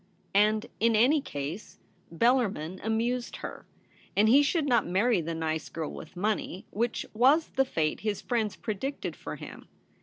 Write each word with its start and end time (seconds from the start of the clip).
And, 0.33 0.65
in 0.79 0.95
any 0.95 1.21
case, 1.21 1.77
Bellarmin 2.11 2.79
amused 2.83 3.35
her; 3.35 3.67
and 4.17 4.27
he 4.27 4.41
should 4.41 4.65
not 4.65 4.87
marry 4.87 5.21
the 5.21 5.35
nice 5.35 5.69
girl 5.69 5.91
with 5.91 6.15
money, 6.15 6.65
which 6.71 7.05
was 7.13 7.49
the 7.49 7.65
fate 7.65 7.99
his 7.99 8.19
friends 8.19 8.55
predicted 8.55 9.15
for 9.15 9.35
him. 9.35 9.67